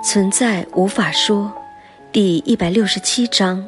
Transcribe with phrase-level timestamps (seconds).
[0.00, 1.52] 存在无法说，
[2.12, 3.66] 第一百六十七章：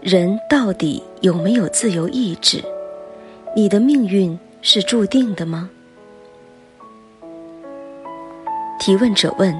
[0.00, 2.60] 人到底有没有自由意志？
[3.54, 5.70] 你的命运是注定的吗？
[8.80, 9.54] 提问者问：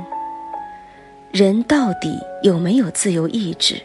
[1.30, 3.76] 人到底有没有自由意志？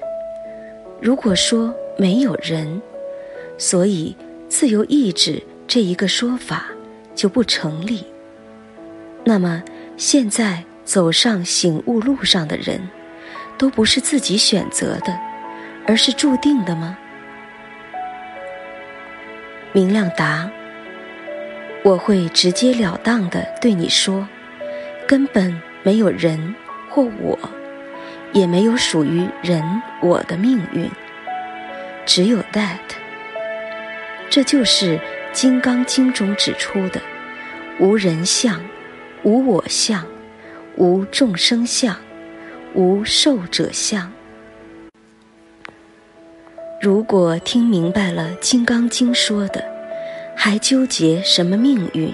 [1.00, 2.82] 如果说没有人，
[3.60, 4.16] 所以
[4.50, 6.66] 自由意志这一个说法
[7.14, 8.04] 就不成立。
[9.24, 9.64] 那么
[9.96, 10.64] 现在。
[10.88, 12.80] 走上醒悟路上的人，
[13.58, 15.20] 都不是自己选择的，
[15.86, 16.98] 而是注定的吗？
[19.74, 20.50] 明亮答
[21.84, 24.26] ：“我会直截了当的对你说，
[25.06, 26.56] 根本没有人
[26.90, 27.38] 或我，
[28.32, 29.62] 也没有属于人
[30.02, 30.90] 我的命运，
[32.06, 32.80] 只有 that。
[34.30, 34.98] 这就是
[35.34, 37.02] 《金刚经》中指出的：
[37.78, 38.64] 无人相，
[39.24, 40.02] 无我相。”
[40.78, 41.98] 无众生相，
[42.76, 44.14] 无寿者相。
[46.80, 49.66] 如果听明白了《金刚经》说的，
[50.36, 52.14] 还纠结什么命运？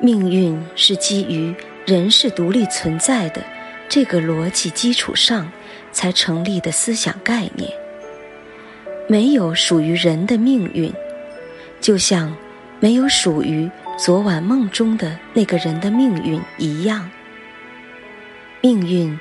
[0.00, 1.54] 命运是基于
[1.86, 3.40] 人是独立存在的
[3.88, 5.48] 这个逻辑基础上
[5.92, 7.70] 才成立的思想概念。
[9.08, 10.92] 没有属于人的命运，
[11.80, 12.36] 就像
[12.80, 13.70] 没有属于。
[13.98, 17.08] 昨晚梦中的那个人的命运一样，
[18.60, 19.16] 命运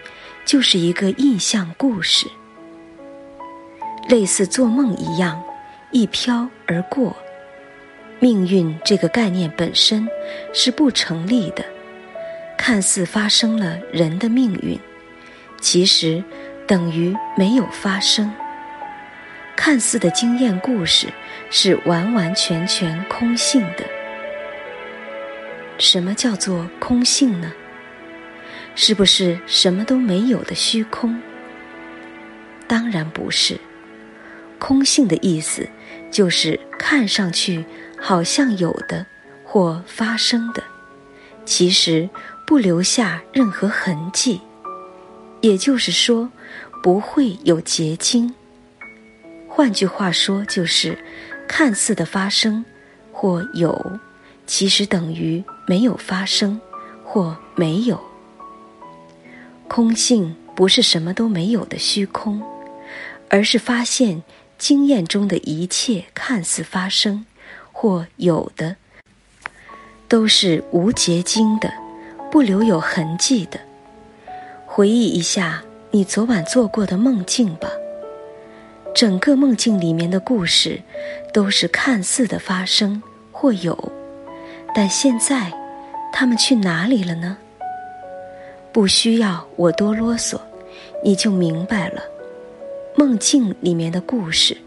[0.45, 2.25] 就是一个印象故事，
[4.07, 5.43] 类似做梦一样，
[5.91, 7.15] 一飘而过。
[8.19, 10.07] 命运这个概念本身
[10.53, 11.63] 是不成立的，
[12.57, 14.79] 看似发生了人的命运，
[15.59, 16.23] 其实
[16.65, 18.31] 等于没有发生。
[19.55, 21.07] 看似的经验故事
[21.51, 23.85] 是完完全全空性的。
[25.81, 27.51] 什么叫做空性呢？
[28.75, 31.19] 是不是什么都没有的虚空？
[32.67, 33.59] 当然不是。
[34.59, 35.67] 空性的意思
[36.11, 37.65] 就是看上去
[37.99, 39.03] 好像有的
[39.43, 40.63] 或发生的，
[41.45, 42.07] 其实
[42.45, 44.39] 不留下任何痕迹。
[45.41, 46.29] 也就是说，
[46.83, 48.31] 不会有结晶。
[49.47, 50.95] 换句话说，就是
[51.47, 52.63] 看似的发生
[53.11, 53.99] 或有。
[54.51, 56.59] 其实等于没有发生，
[57.05, 57.97] 或没有。
[59.69, 62.41] 空性不是什么都没有的虚空，
[63.29, 64.21] 而是发现
[64.57, 67.25] 经验中的一切看似发生
[67.71, 68.75] 或有的，
[70.09, 71.71] 都是无结晶的，
[72.29, 73.57] 不留有痕迹的。
[74.65, 77.69] 回忆一下你昨晚做过的梦境吧，
[78.93, 80.81] 整个梦境里面的故事，
[81.33, 83.01] 都是看似的发生
[83.31, 83.89] 或有。
[84.73, 85.51] 但现在，
[86.13, 87.37] 他们去哪里了呢？
[88.71, 90.39] 不需要我多啰嗦，
[91.03, 92.01] 你就明白了。
[92.95, 94.57] 梦境里面的故事，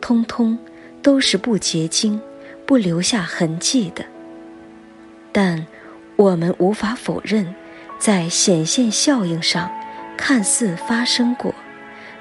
[0.00, 0.56] 通通
[1.02, 2.20] 都是不结晶、
[2.64, 4.04] 不留下痕迹的。
[5.32, 5.66] 但
[6.16, 7.54] 我们无法否认，
[7.98, 9.70] 在显现效应上，
[10.16, 11.52] 看似发生过，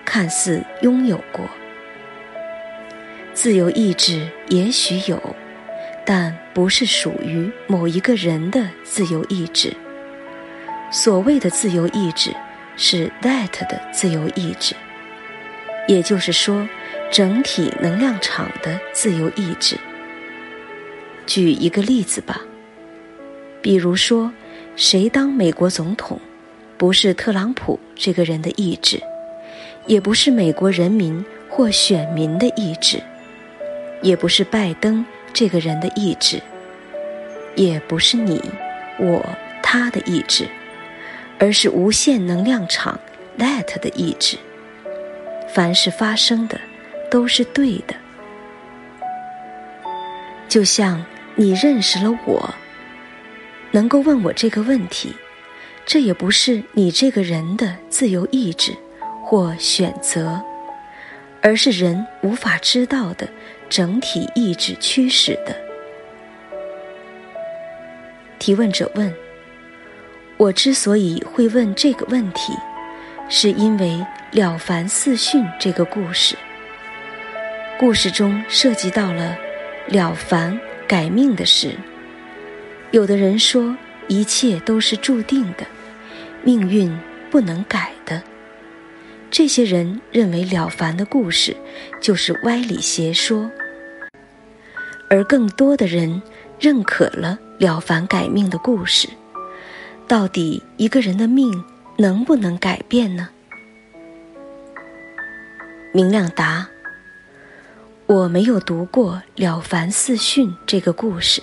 [0.04, 1.46] 看似拥有过。
[3.34, 5.22] 自由意志也许有。
[6.04, 9.72] 但不是属于某一个人的自由意志。
[10.90, 12.36] 所谓的自由意志，
[12.76, 14.74] 是 that 的自由意志，
[15.88, 16.68] 也就是说，
[17.12, 19.78] 整体能量场的自由意志。
[21.28, 22.42] 举一个例子吧，
[23.62, 24.34] 比如说，
[24.76, 26.20] 谁当美国总统，
[26.76, 29.00] 不是特朗普这个人的意志，
[29.86, 33.00] 也不是美国人民或选民的意志，
[34.02, 35.06] 也不是拜登。
[35.34, 36.42] 这个人的意志，
[37.56, 38.42] 也不是你、
[39.00, 39.24] 我、
[39.62, 40.48] 他的意志，
[41.40, 43.00] 而是无限能量场
[43.38, 44.38] that 的意志。
[45.54, 46.60] 凡是发生的，
[47.10, 47.96] 都是对的。
[50.48, 51.04] 就像
[51.36, 52.54] 你认识了我，
[53.72, 55.14] 能够问我这个问题，
[55.86, 58.76] 这也不是你这个人的自由意志
[59.24, 60.42] 或选择，
[61.42, 63.28] 而是人无法知道的。
[63.70, 65.56] 整体意志驱使的。
[68.40, 69.14] 提问者问
[70.38, 72.54] ：“我之所以会问这个问题，
[73.30, 73.88] 是因为
[74.32, 76.36] 《了凡四训》这个故事。
[77.80, 79.38] 故事中涉及到了
[79.88, 81.76] 了凡改命的事。
[82.92, 83.76] 有的人说
[84.08, 85.66] 一切都是注定的，
[86.44, 86.98] 命运
[87.30, 87.92] 不能改。
[89.30, 91.56] 这些人认为了凡的故事
[92.02, 93.50] 就是歪理邪说。”
[95.10, 96.22] 而更多的人
[96.60, 99.08] 认可了了凡改命的故事，
[100.08, 101.64] 到底一个人的命
[101.96, 103.30] 能不能改变呢？
[105.94, 106.68] 明亮答
[108.06, 111.42] ：“我没有读过《了凡四训》这个故事，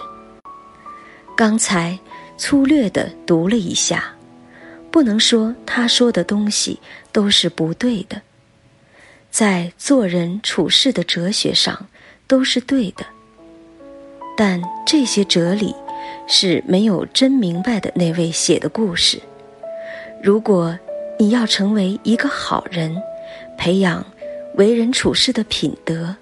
[1.35, 1.99] 刚才
[2.37, 4.15] 粗略的读了一下，
[4.95, 6.79] 不能说他说的东西
[7.11, 8.23] 都是不对的，
[9.29, 11.89] 在做人处事的哲学上
[12.29, 13.05] 都是对的，
[14.37, 15.75] 但这些哲理。”
[16.27, 19.21] 是没有真明白的那位写的故事。
[20.23, 20.79] 如果
[21.19, 22.97] 你要成为一个好人，
[23.59, 24.07] 培养
[24.55, 26.17] 为人处事的品德，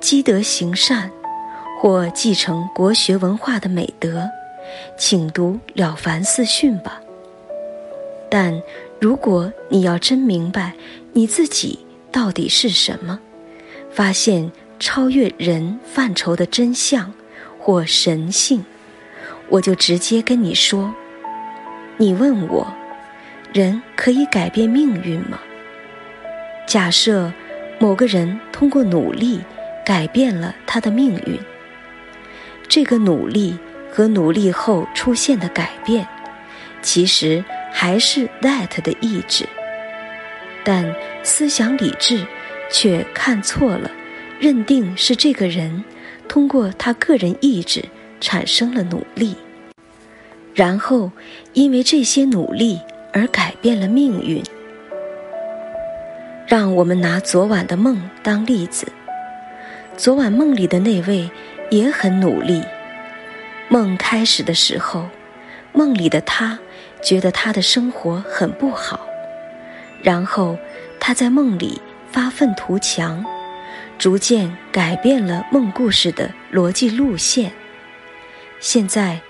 [0.00, 1.10] 积德行善，
[1.80, 4.26] 或继承国学文化的美德，
[4.96, 7.01] 请读《了凡四训》吧。
[8.34, 8.62] 但
[8.98, 10.72] 如果你要真明白
[11.12, 11.78] 你自己
[12.10, 13.20] 到底是什么，
[13.90, 17.12] 发现超越人范畴的真相
[17.58, 18.64] 或神性。
[19.50, 20.94] 我就直接跟你说，
[21.98, 22.66] 你问我，
[23.52, 25.38] 人可以改变命运吗？
[26.66, 27.30] 假设
[27.78, 29.40] 某个人通过努力
[29.84, 31.38] 改变了他的命运，
[32.66, 33.58] 这个努力
[33.90, 36.08] 和努力后出现的改变，
[36.80, 39.48] 其实还是 that 的意志，
[40.62, 42.24] 但思想理智
[42.70, 43.90] 却看错了，
[44.38, 45.82] 认定是这个人
[46.28, 47.84] 通过他个人意志。
[48.24, 49.34] 产生了努力，
[50.54, 51.10] 然后
[51.54, 52.78] 因为这些努力
[53.12, 54.40] 而改变了命运。
[56.46, 58.86] 让我们拿昨晚的梦当例子，
[59.96, 61.28] 昨晚梦里的那位
[61.68, 62.62] 也很努力。
[63.68, 65.08] 梦开始的时候，
[65.72, 66.56] 梦里的他
[67.02, 69.06] 觉得他的生活很不好，
[70.02, 70.56] 然后
[71.00, 73.24] 他在梦里发愤图强，
[73.98, 77.52] 逐渐改变了梦故事的逻辑路线。
[78.60, 79.20] 现在，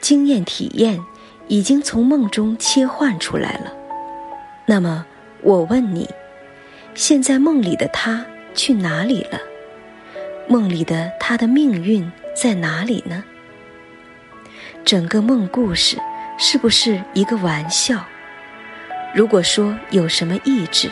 [0.00, 1.04] 经验体验
[1.48, 3.72] 已经从梦中切换出来了。
[4.64, 5.04] 那么，
[5.42, 6.08] 我问你：
[6.94, 8.24] 现在梦里的他
[8.54, 9.40] 去哪里了？
[10.48, 13.24] 梦里的他的命运在哪里呢？
[14.84, 15.98] 整个梦故事
[16.38, 18.04] 是不是一个玩笑？
[19.14, 20.90] 如果说有什么意志，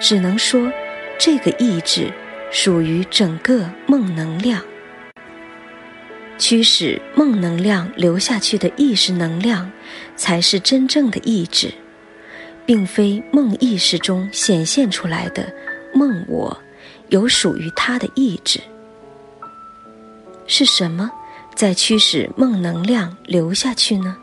[0.00, 0.72] 只能说
[1.18, 2.12] 这个意志
[2.52, 4.62] 属于整个梦能量。
[6.38, 9.68] 驱使梦能量流下去的意识能量，
[10.14, 11.74] 才是真正的意志，
[12.64, 15.52] 并非梦意识中显现出来的
[15.92, 16.56] 梦我
[17.08, 18.60] 有属于它的意志。
[20.46, 21.10] 是什么
[21.56, 24.16] 在驱使梦能量流下去呢？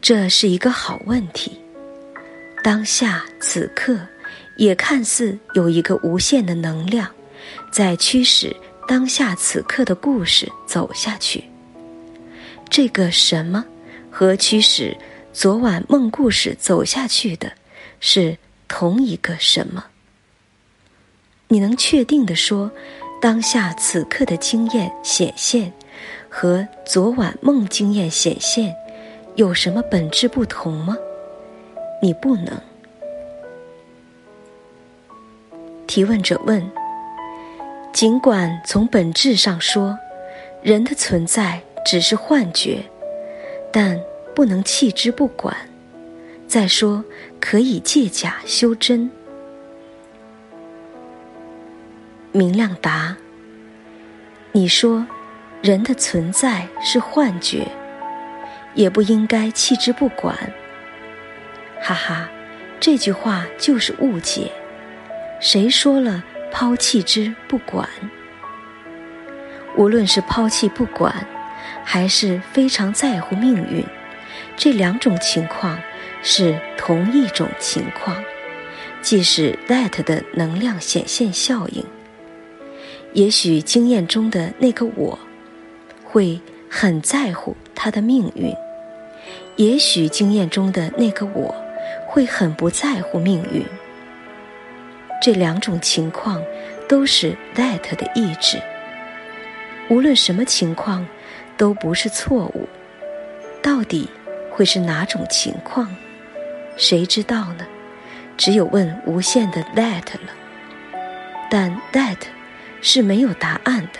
[0.00, 1.60] 这是一个好问题。
[2.62, 3.98] 当下此刻，
[4.56, 7.08] 也看似有一个无限的能量
[7.70, 8.54] 在驱使。
[8.88, 11.44] 当下此刻的故事走下去，
[12.68, 13.64] 这个什么
[14.10, 14.96] 和驱使
[15.32, 17.52] 昨晚梦故事走下去的，
[18.00, 18.36] 是
[18.66, 19.84] 同一个什么？
[21.46, 22.68] 你能确定的说，
[23.22, 25.72] 当下此刻的经验显现
[26.28, 28.74] 和昨晚梦经验显现
[29.40, 30.94] 有什么本质不同吗？
[32.02, 32.60] 你不能。
[35.86, 36.62] 提问者问。
[37.90, 39.98] 尽管从本质上说，
[40.62, 42.84] 人的存在只是幻觉，
[43.72, 43.98] 但
[44.34, 45.56] 不能弃之不管。
[46.46, 47.02] 再说，
[47.40, 49.10] 可以借假修真。
[52.30, 53.16] 明亮答：
[54.52, 55.06] 你说
[55.62, 57.66] 人的存在是幻觉，
[58.74, 60.36] 也不应该弃之不管。
[61.80, 62.28] 哈哈，
[62.78, 64.50] 这句话就是误解。
[65.40, 66.22] 谁说了？
[66.52, 67.88] 抛弃之不管，
[69.76, 71.24] 无论是抛弃不管，
[71.84, 73.86] 还是非常在乎命运，
[74.56, 75.78] 这两种情况
[76.24, 78.20] 是同一种情况，
[79.00, 81.84] 即是 that 的能量显现效应。
[83.12, 85.16] 也许经验中的那个我，
[86.02, 88.52] 会很在乎他的命运；
[89.56, 91.54] 也许经验中的那个我，
[92.06, 93.64] 会很不在乎命运。
[95.22, 96.42] 这两种情况
[96.86, 98.60] 都是 that 的意志。
[99.88, 101.06] 无论什么情况，
[101.56, 102.68] 都不是错误。
[103.62, 104.06] 到底
[104.50, 105.88] 会是哪种情况？
[106.76, 107.66] 谁知道呢？
[108.36, 111.00] 只有问无限的 that 了。
[111.50, 112.18] 但 that
[112.82, 113.98] 是没有答案的。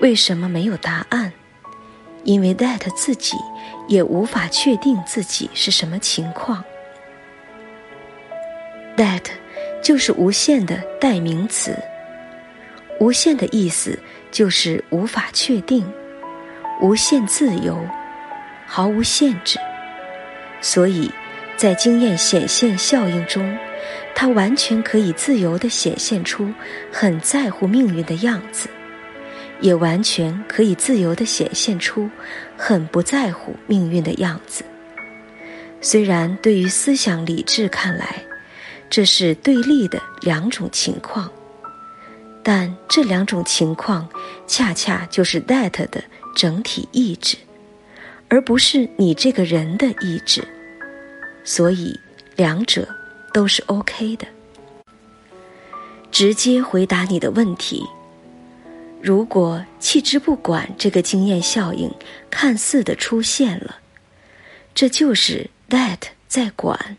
[0.00, 1.32] 为什么没有答案？
[2.28, 3.36] 因为 that 自己
[3.88, 6.62] 也无法确定自己是什么情况。
[8.96, 9.22] that。
[9.80, 11.72] 就是无限的代名词。
[12.98, 13.96] 无限的意思
[14.30, 15.88] 就是无法确定，
[16.82, 17.78] 无限自由，
[18.66, 19.56] 毫无限制。
[20.60, 21.10] 所以，
[21.56, 23.56] 在经验显现效应中，
[24.16, 26.52] 他完全可以自由地显现出
[26.92, 28.68] 很在乎命运的样子，
[29.60, 32.08] 也完全可以自由地显现出
[32.56, 34.64] 很不在乎命运的样子。
[35.80, 38.22] 虽然对于思想理智看来，
[38.90, 41.30] 这是对立的两种情况，
[42.42, 44.08] 但这两种情况
[44.46, 46.02] 恰恰就是 that 的
[46.34, 47.36] 整体意志，
[48.28, 50.42] 而不是你这个人的意志，
[51.44, 51.98] 所以
[52.34, 52.88] 两者
[53.32, 54.26] 都是 OK 的。
[56.10, 57.84] 直接回答你的问题：
[59.00, 61.90] 如果弃之不管这个经验效应
[62.28, 63.76] 看似的出现了，
[64.74, 66.96] 这就是 that 在管。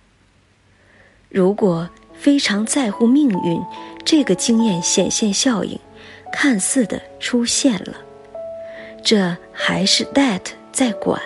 [1.29, 3.61] 如果非常在乎命运，
[4.03, 5.79] 这个经验显现效应，
[6.31, 7.95] 看似的出现了，
[9.03, 10.41] 这还是 that
[10.71, 11.21] 在管。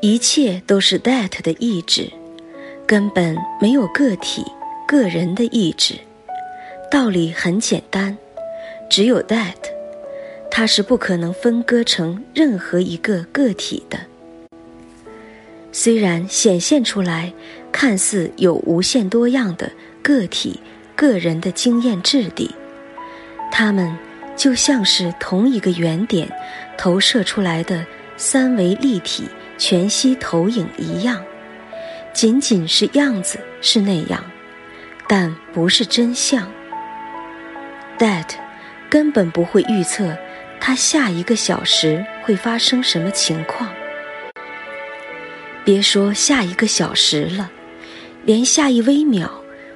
[0.00, 2.08] 一切都是 that 的意志，
[2.86, 4.44] 根本没有个体、
[4.86, 5.94] 个人的意志。
[6.90, 8.16] 道理很简单，
[8.88, 9.54] 只有 that，
[10.50, 13.98] 它是不可能分割成任何一个个体的。
[15.70, 17.32] 虽然显现出来，
[17.70, 19.70] 看似有无限多样的
[20.02, 20.60] 个体、
[20.96, 22.52] 个人的经验质地，
[23.52, 23.96] 它们
[24.34, 26.28] 就像是同一个原点
[26.76, 29.24] 投射出来的三维立体
[29.58, 31.22] 全息投影一样，
[32.12, 34.24] 仅仅是样子是那样，
[35.06, 36.50] 但不是真相。
[37.98, 38.26] That
[38.90, 40.16] 根本不会预测
[40.60, 43.70] 它下一个小时会发生什么情况。
[45.64, 47.50] 别说下一个小时了，
[48.24, 49.30] 连下一微秒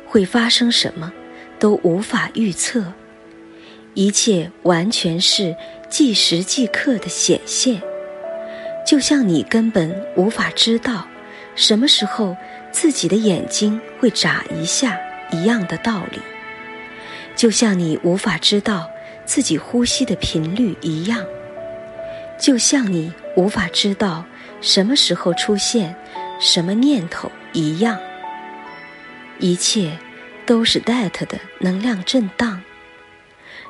[0.06, 1.12] 会发生什么
[1.58, 2.92] 都无法预测，
[3.94, 5.54] 一切完全是
[5.90, 7.82] 即时即刻的显现，
[8.86, 11.06] 就像你根本无法知道
[11.54, 12.34] 什么时候
[12.70, 14.98] 自己的眼睛会眨一下
[15.30, 16.18] 一样的道理，
[17.36, 18.90] 就像你无法知道
[19.34, 21.24] 自己呼吸的频率一样，
[22.38, 24.26] 就像你无法知道。
[24.60, 25.96] 什么时候出现
[26.38, 27.98] 什么念头一样，
[29.38, 29.96] 一切
[30.44, 32.60] 都是 that 的能量震荡，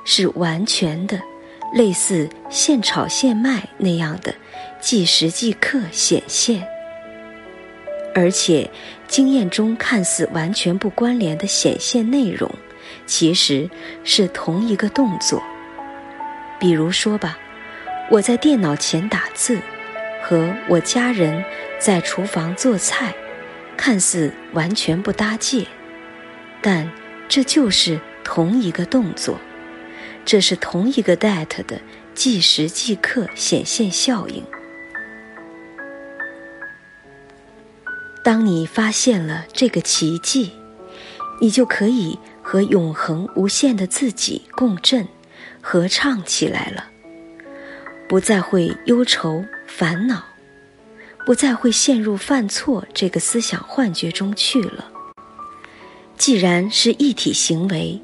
[0.04, 1.23] 是完全的，
[1.73, 4.35] 类似现炒现卖那样的
[4.81, 6.66] 即时即刻显现，
[8.16, 8.69] 而且
[9.07, 12.50] 经验中看似完全不关联的显现内容，
[13.07, 13.71] 其实
[14.02, 15.40] 是同一个动作。
[16.62, 17.37] 比如说吧，
[18.09, 19.61] 我在电脑前打字。
[20.23, 21.45] 和我家人
[21.81, 23.12] 在厨房做菜，
[23.76, 25.66] 看似完全不搭界，
[26.61, 26.88] 但
[27.28, 29.40] 这就是同一个动作，
[30.25, 31.81] 这是同一个 that 的
[32.14, 34.45] 即时即刻显现效应。
[38.23, 40.52] 当你发现了这个奇迹，
[41.40, 45.09] 你就可以和永恒无限的自己共振、
[45.62, 46.90] 合唱起来了，
[48.09, 49.42] 不再会忧愁。
[49.66, 50.23] 烦恼，
[51.25, 54.92] 不再会陷入犯错这个思想幻觉中去了。
[56.19, 57.99] 既然是一体行为，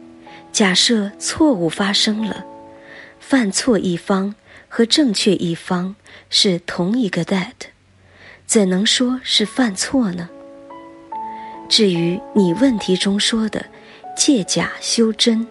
[0.51, 2.43] 假设错误发生了，
[3.21, 4.35] 犯错一方
[4.67, 5.95] 和正确一方
[6.31, 7.53] 是同一个 that，
[8.47, 10.31] 怎能说是犯错呢？
[11.69, 13.63] 至于你问题中说的
[14.17, 15.47] 借假修真，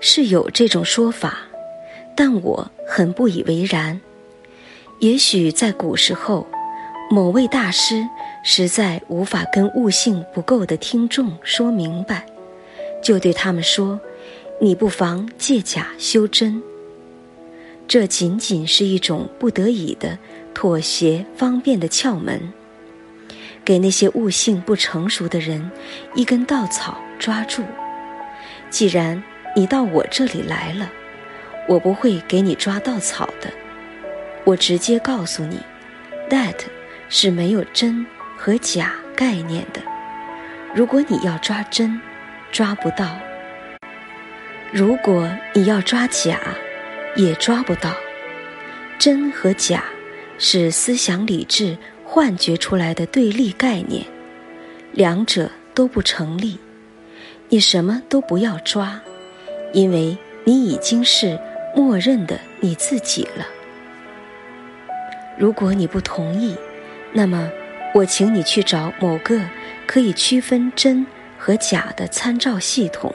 [0.00, 1.38] 是有这种说法，
[2.14, 4.00] 但我很不以为然。
[5.00, 6.46] 也许在古时候，
[7.10, 8.06] 某位大师
[8.42, 12.24] 实在无法跟悟性不够的听众说明白，
[13.02, 14.00] 就对他们说
[14.60, 16.62] ：“你不妨借假修真。”
[17.88, 20.18] 这仅仅是一种不得已的
[20.52, 22.52] 妥协、方便的窍门，
[23.64, 25.70] 给那些悟性不成熟的人
[26.14, 27.62] 一根稻草抓住。
[28.70, 29.22] 既然
[29.56, 30.92] 你到我这里来了，
[31.66, 33.50] 我不会给你抓稻草的。
[34.44, 35.58] 我直接告诉你
[36.28, 36.58] ，that
[37.08, 38.04] 是没有真
[38.36, 39.80] 和假概念的。
[40.74, 41.98] 如果你要抓真，
[42.52, 43.18] 抓不到；
[44.70, 46.38] 如果你要抓假，
[47.16, 47.94] 也抓不到。
[48.98, 49.84] 真和假
[50.38, 54.04] 是思想理智幻觉出来的对立概念，
[54.92, 56.58] 两者都不成立。
[57.48, 59.00] 你什么都不要抓，
[59.76, 61.38] 因为你已经是
[61.74, 63.46] 默认的你自己了。
[65.36, 66.56] 如果你不同意，
[67.12, 67.50] 那么
[67.92, 69.38] 我请你去找某个
[69.86, 71.06] 可以区分真
[71.36, 73.14] 和假的参照系统。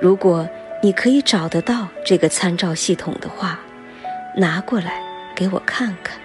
[0.00, 0.48] 如果
[0.80, 3.58] 你可以找得到这个参照系统的话，
[4.36, 5.02] 拿过来
[5.34, 6.16] 给我看看。